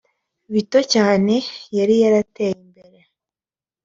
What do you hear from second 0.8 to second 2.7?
cyane yari yarateye